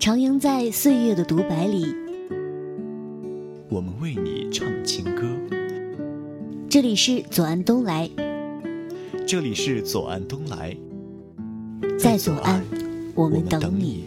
[0.00, 1.94] 徜徉在岁月的独白里，
[3.68, 5.26] 我们为你唱情歌。
[6.70, 8.08] 这里是左岸东来，
[9.26, 10.74] 这里是左岸东来，
[11.98, 12.64] 在左岸，
[13.14, 14.06] 我们等你。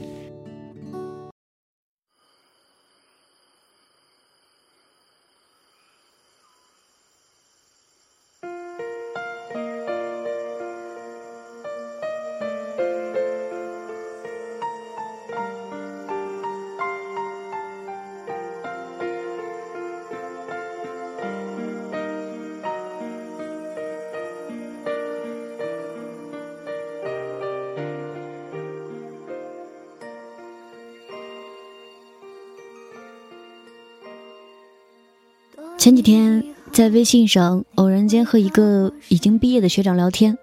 [35.83, 40.37] 前几天在微信上偶然间和一个已经毕业的学长聊天，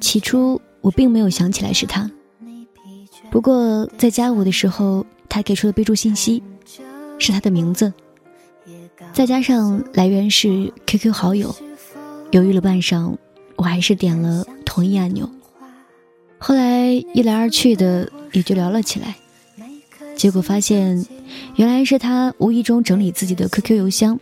[0.00, 2.10] 起初我并没有想起来是他，
[3.30, 6.42] 不过在加我的时候，他给出的备注信息
[7.18, 7.92] 是他的名字，
[9.12, 11.54] 再加上来源是 QQ 好友，
[12.30, 13.14] 犹豫了半晌，
[13.56, 15.28] 我还是点了同意按钮。
[16.38, 19.14] 后来一来二去的也就聊了起来，
[20.22, 21.04] 结果发现。
[21.56, 24.20] 原来是他无意中整理自己的 QQ 邮箱，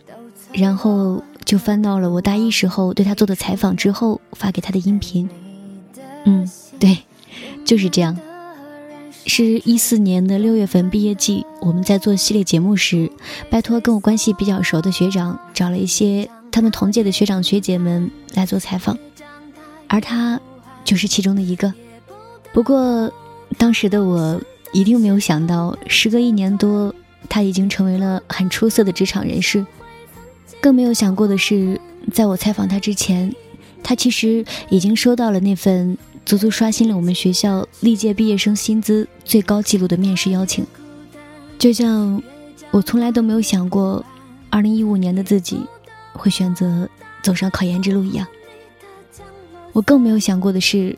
[0.51, 5.29] 然后就翻到了我大一时候对他做的采访之后发给他的音频。
[6.25, 6.49] 嗯，
[6.79, 6.97] 对，
[7.63, 8.17] 就是这样。
[9.27, 13.11] 是一四年的六月份毕业季，我们在做系列节目时，
[13.51, 18.97] 拜托跟我关系比较熟的学长找了一些他们同届的学长学姐们来做采访，
[19.87, 20.41] 而他
[20.83, 21.71] 就是其中的一个。
[22.51, 23.13] 不过
[23.59, 24.41] 当时的我
[24.71, 26.93] 一定没有想到，时隔一年多。
[27.29, 29.65] 他已经成为了很出色的职场人士，
[30.59, 31.79] 更没有想过的是，
[32.11, 33.33] 在我采访他之前，
[33.81, 40.65] 他其实已经收到了那份足足刷新了我们学校历届毕业生薪资最高纪录的面试邀请。
[41.57, 42.21] 就像
[42.69, 44.03] 我从来都没有想过
[44.49, 45.61] ，2015年的自己
[46.11, 46.89] 会选择
[47.23, 48.27] 走上考研之路一样。
[49.71, 50.97] 我更没有想过的是，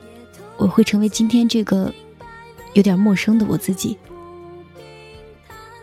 [0.58, 1.94] 我会成为今天这个
[2.74, 3.98] 有点陌生的我自己。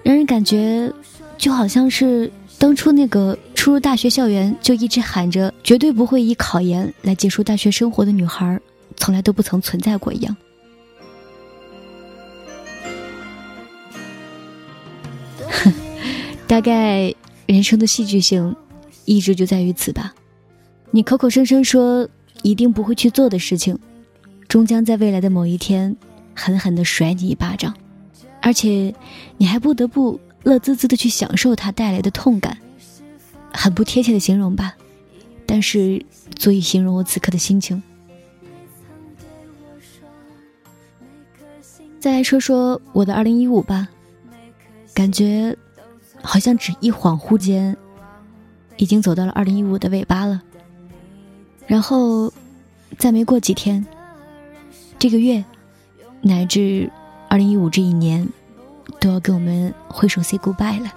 [0.02, 0.92] 让人感觉，
[1.36, 8.58] 就好像是当初那个初入大学校园就一直喊着绝对不会以考研来结束大学生活的女孩，
[8.96, 10.36] 从来都不曾存在过一样。
[16.46, 17.14] 大概
[17.46, 18.56] 人生的戏剧性，
[19.04, 20.14] 一直就在于此吧。
[20.90, 22.08] 你口口声声说
[22.42, 23.78] 一定不会去做的事情，
[24.48, 25.94] 终将在未来的某一天，
[26.40, 27.74] 狠狠的甩你一巴掌。
[28.40, 28.94] 而且，
[29.36, 32.56] 你还不得不乐滋滋的去享受它带来的痛感，
[33.52, 34.74] 很不贴切的形容吧，
[35.44, 36.02] 但是
[36.36, 37.82] 足以形容我此刻的心情。
[42.00, 43.86] 再来说说我的二零一五吧，
[44.94, 45.54] 感觉
[46.22, 47.76] 好像只一恍惚间，
[48.78, 50.40] 已经走到了二零一五的尾巴了。
[51.66, 52.32] 然后，
[52.96, 53.86] 再没过几天，
[54.98, 55.44] 这个月，
[56.22, 56.90] 乃至。
[57.28, 58.28] 二零一五这一年，
[58.98, 60.92] 都要跟我们挥手 say goodbye 了。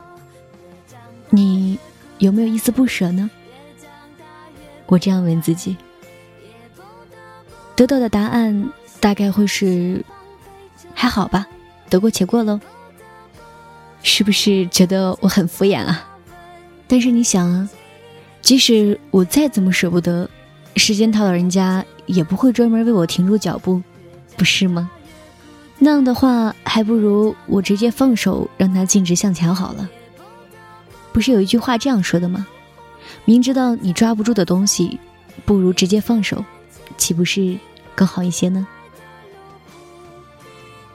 [1.29, 1.77] 你
[2.17, 3.29] 有没有一丝不舍呢？
[4.87, 5.77] 我这样问自己，
[7.75, 8.67] 得到的答案
[8.99, 10.03] 大概会是
[10.95, 11.45] 还好吧，
[11.87, 12.59] 得过且过喽。
[14.01, 16.03] 是不是觉得我很敷衍啊？
[16.87, 17.69] 但是你想啊，
[18.41, 20.27] 即使我再怎么舍不得，
[20.77, 23.83] 时间套老人家也不会专门为我停住脚步，
[24.35, 24.89] 不是吗？
[25.79, 29.89] 那样的话，还不如我直接放手，让他径直向前好了。
[31.11, 32.47] 不是有一句话这样说的吗？
[33.25, 34.99] 明知道你抓不住的东西，
[35.45, 36.43] 不如直接放手，
[36.97, 37.57] 岂不是
[37.95, 38.67] 更好一些呢？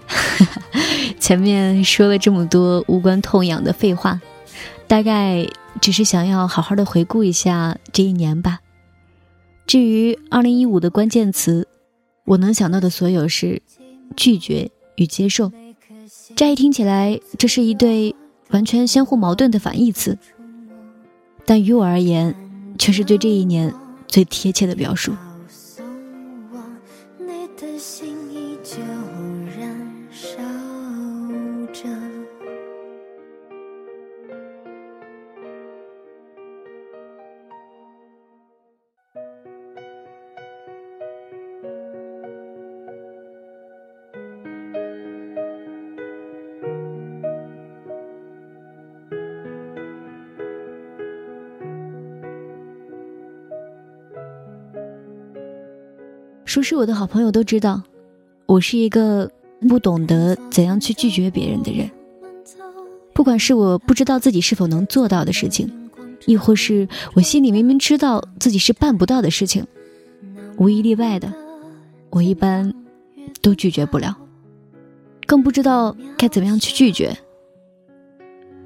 [1.21, 4.21] 前面说了这么多无关痛痒的废话，
[4.87, 5.47] 大概
[5.81, 8.61] 只是想要好好的回顾一下这一年吧。
[9.67, 11.69] 至于二零一五的关键词，
[12.25, 13.61] 我能想到的所有是
[14.17, 14.71] 拒绝。
[14.97, 15.53] 与接受，
[16.35, 18.17] 乍一听起来，这是一对
[18.51, 20.19] 完全相互矛盾的反义词，
[21.47, 22.35] 但于我而言，
[22.77, 23.73] 却是对这一年
[24.09, 25.13] 最贴切的表述。
[56.59, 57.81] 熟识我的好朋友都知道，
[58.47, 59.31] 我是一个
[59.69, 61.89] 不懂得怎样去拒绝别人的人。
[63.15, 65.71] 不管是我不知道自己是否能做到的事情，
[66.27, 69.65] 亦或是我心里明明知道自己是办不到的事情，
[70.57, 71.33] 无一例外的，
[72.11, 72.75] 我一般
[73.41, 74.19] 都拒绝不了，
[75.29, 77.17] 更不知道该怎么样去拒绝。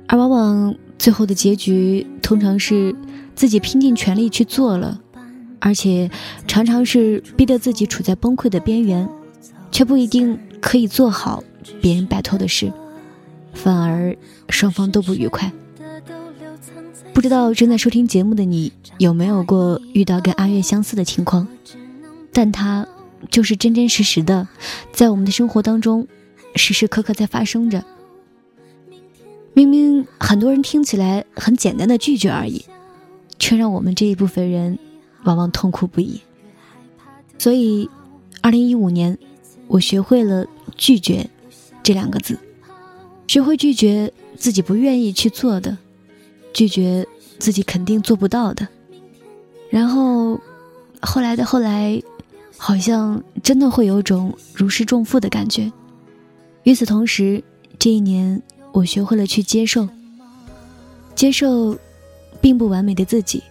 [0.06, 2.96] 而往往最后的结局，通常是
[3.34, 4.98] 自己拼尽全力去做了，
[5.64, 6.10] 而且
[6.48, 9.08] 常常是逼得自己处在崩溃的边缘，
[9.70, 11.44] 却不一定可以做好
[11.80, 12.72] 别人拜托的事，
[13.54, 14.16] 反而
[14.48, 15.52] 双方都不愉快。
[17.14, 21.46] 不知道正在收听节目的你有没有过遇到跟阿月相似的情况？
[22.32, 22.84] 但他
[23.30, 24.48] 就是真真实实的，
[24.92, 26.08] 在我们的生活当中，
[26.56, 27.84] 时时刻刻在发生着。
[29.54, 32.64] 明明很多人听起来很简单的拒绝而已，
[33.38, 34.76] 却让我们这一部分人
[35.24, 36.20] 往往痛苦不已。
[37.38, 37.88] 所以，
[38.40, 39.18] 二零一五年，
[39.66, 40.46] 我学会了
[40.76, 41.28] 拒绝
[41.82, 42.38] 这两个字，
[43.26, 45.76] 学会拒绝自己不愿意去做的，
[46.52, 47.06] 拒绝
[47.38, 48.68] 自己肯定做不到的。
[49.70, 50.40] 然后，
[51.00, 52.02] 后来的后来，
[52.56, 55.72] 好像真的会有种如释重负的感觉。
[56.62, 57.42] 与此同时，
[57.78, 58.42] 这一年。
[58.74, 59.86] 我学会了去接受，
[61.14, 61.76] 接受
[62.40, 63.42] 并不完美的自己，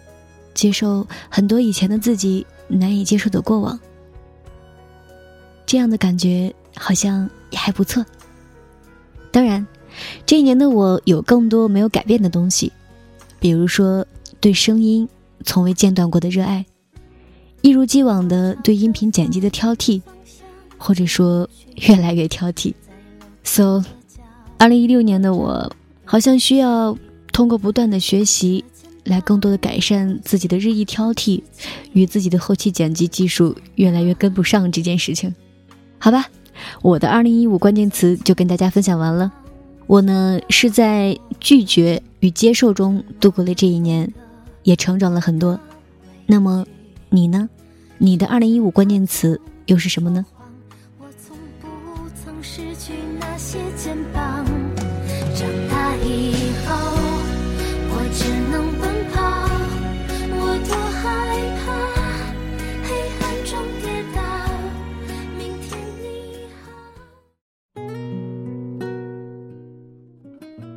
[0.62, 3.80] 接受很多以前的自己难以接受的过往。
[5.66, 8.06] 这样的感觉好像也还不错。
[9.32, 9.66] 当然，
[10.24, 12.72] 这一年的我有更多没有改变的东西，
[13.40, 14.06] 比如说
[14.40, 15.10] 对声音
[15.44, 16.64] 从未间断过的热爱，
[17.62, 20.00] 一如既往的对音频剪辑的挑剔，
[20.78, 21.50] 或者说
[21.88, 22.76] 越来越挑剔。
[23.44, 23.84] So。
[24.60, 25.76] 二零一六年的我，
[26.06, 26.96] 好像需要
[27.34, 28.64] 通过不断的学习，
[29.04, 31.42] 来更多的改善自己的日益挑剔，
[31.94, 35.34] 与自己的后期剪辑技术越来越跟不上这件事情。
[35.98, 36.26] 好吧，
[36.82, 39.32] 我的二零一五关键词就跟大家分享完了。
[39.88, 44.12] 我呢是在拒绝与接受中度过了这一年，
[44.64, 45.60] 也成长了很多。
[46.26, 46.66] 那么
[47.10, 47.50] 你呢？
[47.98, 50.26] 你的二零一五关键词又是什么呢？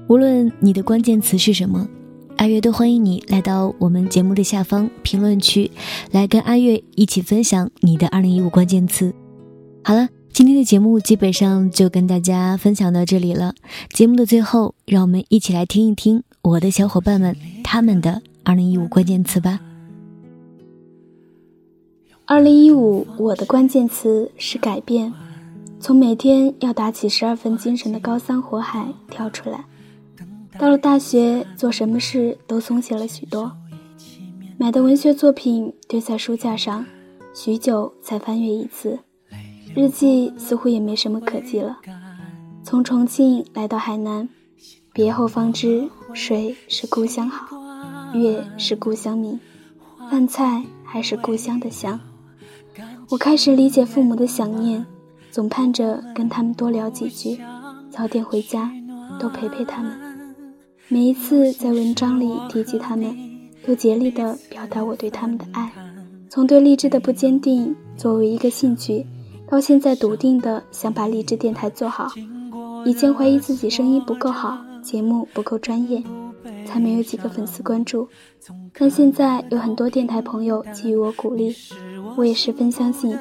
[0.07, 1.89] 无论你的关键词是什么，
[2.37, 5.71] 阿月都欢迎你来到我们节目的下方评论区，
[6.11, 9.15] 来跟阿月一起分享你的二零一五关键词。
[9.83, 13.55] 好了，今天的节目基本上就跟大家分享到这里了。
[13.95, 19.59] 节目的最后，让我们一起来听一听我的小伙伴们他们的二零一五关键词吧。
[22.27, 25.15] 二零一五，我的关键词是改变，
[25.81, 29.65] 从每天要打起十二分精神的高三火海跳出来。
[30.59, 33.53] 到了大学，做什么事都松懈了许多。
[34.57, 36.85] 买的文学作品堆在书架上，
[37.35, 38.99] 许久才翻阅一次。
[39.75, 41.79] 日记似乎也没什么可记了。
[42.63, 44.29] 从重庆来到海南，
[44.93, 47.59] 别后方知水是故乡好，
[48.15, 49.41] 月是故乡明，
[50.09, 51.99] 饭菜还是故乡的香。
[53.11, 54.87] 我开始理解父母的想念，
[55.33, 57.39] 总盼着跟他们多聊几句，
[57.91, 58.71] 早点回家，
[59.19, 60.04] 多陪陪他们。
[60.89, 63.17] 每一次在文章里提及他们，
[63.67, 65.73] 都竭力地表达我对他们的爱。
[66.29, 69.07] 从对励志的不坚定作为一个兴趣，
[69.49, 72.09] 到现在笃定的想把励志电台做好。
[72.85, 76.03] 以前怀疑自己声音不够好，节目不够专业，
[76.67, 78.07] 才没有几个粉丝关注。
[78.79, 81.55] 但现在有很多电台朋友给予我鼓励，
[82.15, 83.17] 我也十分相信，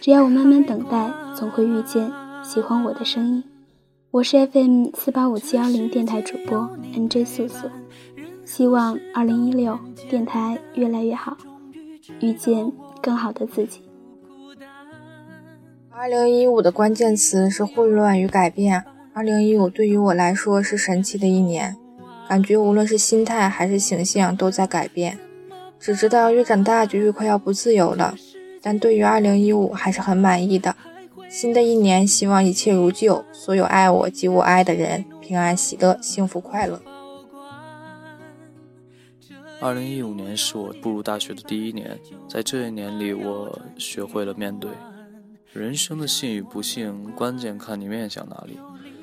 [0.00, 2.10] 只要我慢慢等待，总会遇见
[2.42, 3.44] 喜欢我的声音。
[4.14, 7.68] 我是 FM 四八五七幺零电台主播 NJ 素素，
[8.44, 9.76] 希望二零一六
[10.08, 11.36] 电台越来越好，
[12.20, 12.70] 遇见
[13.02, 13.80] 更好的自己。
[15.90, 18.84] 二零一五的关键词是混乱与改变。
[19.12, 21.76] 二零一五对于我来说是神奇的一年，
[22.28, 25.18] 感觉无论是心态还是形象都在改变。
[25.80, 28.14] 只知道越长大就越快要不自由了，
[28.62, 30.76] 但对于二零一五还是很满意的。
[31.34, 36.80] 新的一年，希望一切如旧，所有爱我及我爱的人平安喜乐、幸福快乐。
[39.60, 41.98] 二零一五年是我步入大学的第一年，
[42.28, 44.70] 在这一年里，我学会了面对
[45.52, 48.56] 人生的幸与不幸，关键看你面向哪里。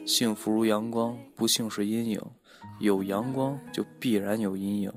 [0.05, 2.21] 幸福如阳光，不幸是阴影。
[2.79, 4.93] 有阳光就必然有阴影。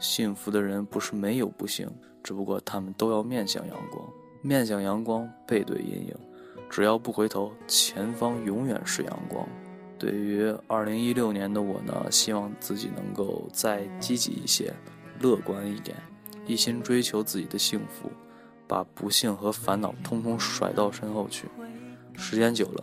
[0.00, 1.88] 幸福的人不是没有不幸，
[2.20, 4.04] 只不过他们都要面向阳光，
[4.42, 6.16] 面向阳光，背对阴影。
[6.74, 9.48] 只要不回头，前方永远是阳光。
[9.96, 14.74] 对于二零一六年的我呢，希望自己能够再积极一些，
[15.20, 15.96] 乐观一点，
[16.48, 18.10] 一心追求自己的幸福，
[18.66, 21.46] 把不幸和烦恼通通甩到身后去。
[22.14, 22.82] 时间久了，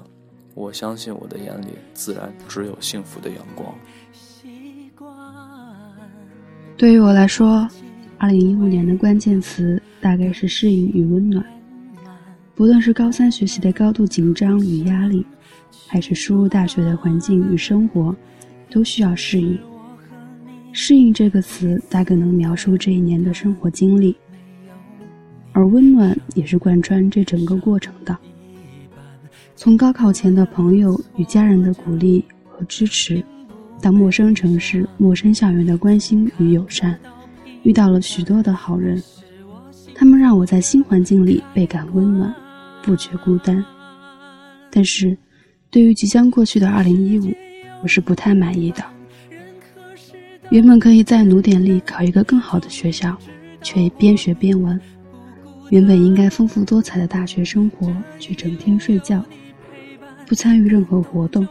[0.55, 3.75] 我相信我的眼里自然只有幸福的阳光。
[6.77, 7.67] 对于我来说，
[8.17, 11.45] 二零一五年的关键词大概是适应与温暖。
[12.55, 15.25] 不论是高三学习的高度紧张与压力，
[15.88, 18.15] 还是输入大学的环境与生活，
[18.70, 19.58] 都需要适应。
[20.72, 24.15] 适应这个词大概能描述这一年的生活经历，
[25.53, 28.17] 而温暖也是贯穿这整个过程的。
[29.55, 33.24] 从高考前的朋友与家人的鼓励和支持，
[33.81, 36.98] 到陌生城市、陌生校园的关心与友善，
[37.63, 39.01] 遇到了许多的好人，
[40.01, 42.34] 他们让我在新环境里倍感温暖。
[42.81, 43.63] 不觉孤单，
[44.72, 45.15] 但是，
[45.70, 47.31] 对于即将过去的二零一五，
[47.84, 48.84] 我是不太满意的。
[50.50, 53.15] 原本可以再努点力考一个更好的学校，
[53.62, 54.75] 却边学边玩；
[55.70, 59.24] 原本应该丰富多彩的大学生活，却整天睡觉，
[60.25, 61.48] 不参与任何活动。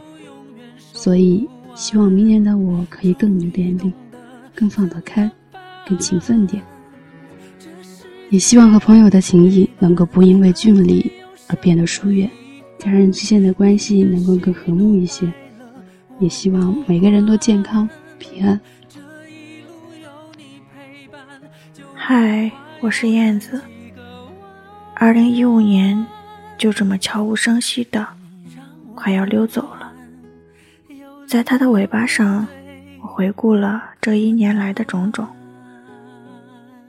[0.77, 3.93] 所以，希望明年的我可以更努点力，
[4.53, 5.31] 更放得开，
[5.87, 6.61] 更勤奋点。
[8.31, 11.11] 也希望和朋友的情谊能够不因为距离。
[11.47, 12.31] 而变得疏远，
[12.79, 15.29] 家人之间的关系能够更和睦一些，
[16.17, 18.57] 也希望每个人都健康平安。
[21.93, 23.59] 嗨，我是燕子。
[24.95, 26.05] 二零一五年
[26.57, 28.07] 就这么悄无声息的
[28.95, 29.91] 快要溜走了，
[31.27, 32.47] 在它的尾巴上，
[33.01, 35.27] 我回顾了这一年来的种种。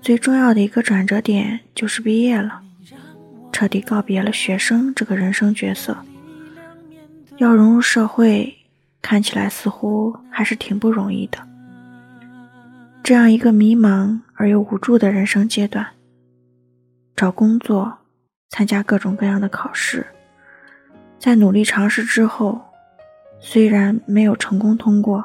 [0.02, 2.60] 最重要的一个转折点就是毕业了。
[3.52, 5.96] 彻底告别了学生这个人生角色，
[7.36, 8.52] 要融入社会，
[9.00, 11.38] 看起来似乎还是挺不容易的。
[13.04, 15.86] 这样一个迷茫而又无助的人生阶段，
[17.14, 17.98] 找工作，
[18.48, 20.04] 参加各种各样的考试，
[21.18, 22.60] 在努力尝试之后，
[23.38, 25.24] 虽然没有成功通过，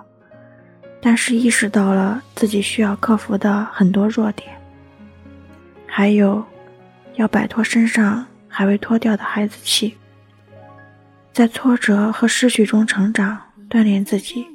[1.01, 4.56] 但是意识到了自己需要克服的很多弱点，
[5.97, 6.45] 还有。
[7.15, 9.97] 要摆脱身上还未脱掉的孩子气，
[11.33, 13.35] 在挫折和失去中成长，
[13.67, 14.45] 锻炼自己，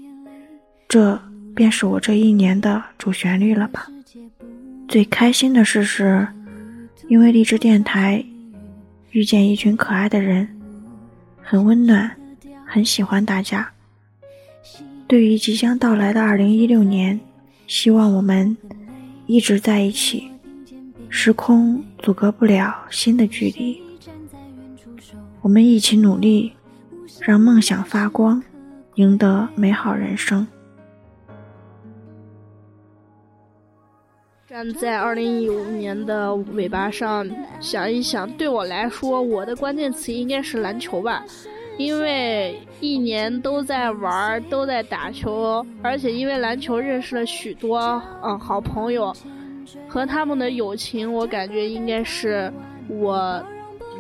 [0.87, 1.21] 这
[1.53, 3.89] 便是我这一年的主旋律了吧。
[4.87, 6.29] 最开心的事是，
[7.09, 8.25] 因为励志电台
[9.11, 10.49] 遇见一群可爱的人，
[11.43, 12.17] 很温暖，
[12.65, 13.69] 很喜欢大家。
[15.09, 17.19] 对于即将到来的二零一六年，
[17.67, 18.57] 希望我们
[19.27, 20.29] 一直在一起。
[21.15, 23.81] 时空阻隔不了新的距离，
[25.43, 26.51] 我们一起努力，
[27.21, 28.43] 让梦想发光，
[28.95, 30.45] 赢得美好人生。
[34.49, 41.23] 站在二零一五年的尾巴上想一想，对我来说，我的关键词应该是篮球吧，
[41.77, 49.15] 因为一年都在玩，都在打球，而且因为篮球认识了许多嗯好朋友。
[49.89, 52.53] 和他们的友情，我感觉应该是
[52.89, 53.43] 我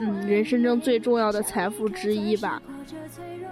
[0.00, 2.60] 嗯人生中最重要的财富之一吧。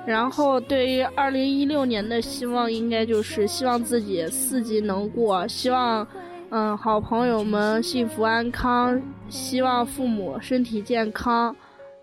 [0.06, 6.06] 然后对于二零一六年的希望，应该就是希望自己四级能过，希望
[6.48, 11.54] 嗯好朋友们幸福安康，希望父母身体健康，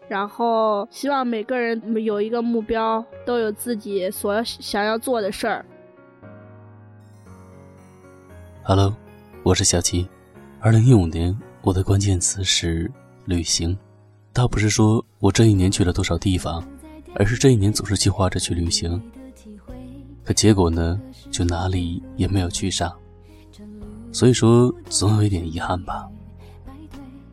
[0.07, 5.65] 然后希望每个人有一个目标，都有自己所想要做的事儿。
[8.63, 8.93] Hello。
[9.47, 10.05] 我是小七，
[10.59, 12.91] 二零一五年我的关键词是
[13.23, 13.77] 旅行，
[14.33, 16.61] 倒不是说我这一年去了多少地方，
[17.15, 19.01] 而是这一年总是计划着去旅行，
[20.25, 20.99] 可结果呢，
[21.31, 22.93] 就哪里也没有去上，
[24.11, 26.05] 所以说总有一点遗憾吧。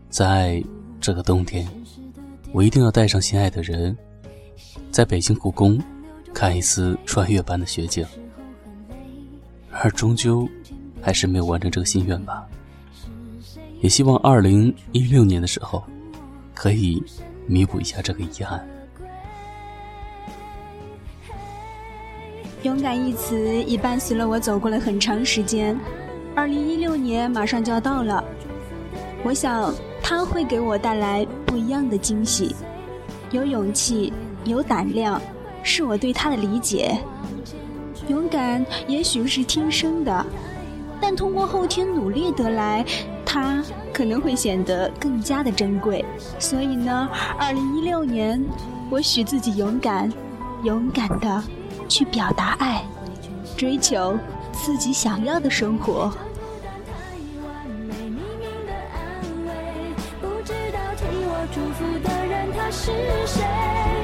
[0.09, 0.63] 在
[1.01, 1.67] 这个冬天，
[2.53, 3.99] 我一定要带上心爱的人，
[4.93, 5.83] 在北京故宫
[6.33, 8.07] 看一次穿越般的雪景，
[9.73, 10.49] 而终究。
[11.05, 12.43] 还是没有完成这个心愿吧，
[13.83, 15.85] 也希望二零一六年的时候，
[16.55, 17.03] 可以
[17.47, 18.67] 弥补一下这个遗憾。
[22.63, 25.79] 勇敢一词已伴随了我走过了很长时间，
[26.35, 28.25] 二零一六年马上就要到了，
[29.23, 32.57] 我想它会给我带来不一样的惊喜。
[33.31, 34.11] 有勇气，
[34.45, 35.21] 有胆量，
[35.63, 36.97] 是我对他的理解。
[38.09, 40.25] 勇敢也许是天生的。
[41.07, 42.83] 但通过后天努力得来，
[43.27, 46.03] 它可能会显得更加的珍贵。
[46.39, 47.07] 所以呢，
[47.39, 48.43] 二零一六年，
[48.89, 50.11] 我许自己勇敢，
[50.63, 51.45] 勇敢的
[51.91, 52.83] 去表达爱，
[53.55, 54.19] 追求
[54.51, 56.11] 自己想要的生活。
[62.71, 62.91] 是
[63.27, 64.04] 谁？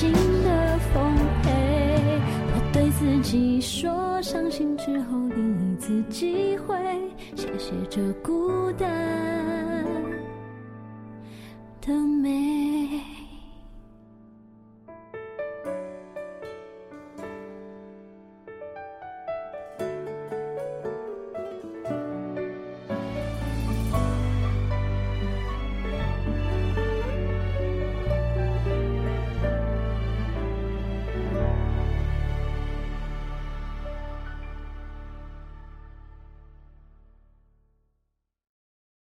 [0.00, 0.10] 心
[0.42, 1.50] 的奉陪。
[2.54, 5.60] 我对自己说，伤心之后另。
[5.80, 6.76] 次机会，
[7.34, 8.86] 谢谢这孤单
[11.80, 11.90] 的
[12.22, 12.39] 美。